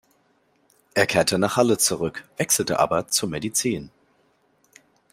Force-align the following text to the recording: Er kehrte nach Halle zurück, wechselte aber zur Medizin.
Er 0.95 1.05
kehrte 1.05 1.37
nach 1.37 1.57
Halle 1.57 1.77
zurück, 1.77 2.27
wechselte 2.37 2.79
aber 2.79 3.07
zur 3.09 3.29
Medizin. 3.29 3.91